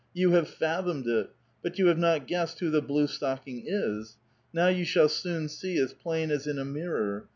[0.15, 1.27] You have fathomed it 1
[1.61, 4.17] But 3'ou have not guessed who the blue stocking is!
[4.51, 7.25] Now you shall soon see as plain as in a miri'or.